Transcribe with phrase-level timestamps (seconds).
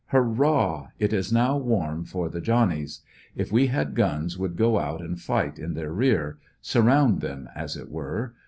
[0.07, 0.87] Hur rah!
[0.97, 3.01] It is now warm for the Johnnies.
[3.35, 7.77] If we had guns would go out and fight in their rear; surround them, as
[7.77, 8.33] it were.